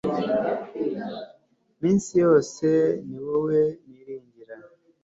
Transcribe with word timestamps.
iminsi 1.77 2.11
yose 2.23 2.67
ni 3.07 3.17
wowe 3.25 3.61
niringira 3.87 4.55